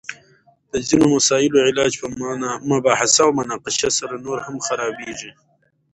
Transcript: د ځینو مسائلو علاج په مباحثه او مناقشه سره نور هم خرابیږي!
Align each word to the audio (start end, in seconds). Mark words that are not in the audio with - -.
د 0.71 0.73
ځینو 0.87 1.05
مسائلو 1.15 1.57
علاج 1.67 1.91
په 2.01 2.07
مباحثه 2.71 3.21
او 3.25 3.31
مناقشه 3.39 3.89
سره 3.99 4.15
نور 4.25 4.37
هم 4.45 4.55
خرابیږي! 4.65 5.31